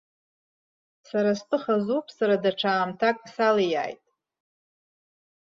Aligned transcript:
Сара 1.07 1.31
стәы 1.39 1.57
хазуп, 1.63 2.05
сара 2.17 2.35
даҽа 2.43 2.69
аамҭак 2.73 3.17
салиааит. 3.33 4.01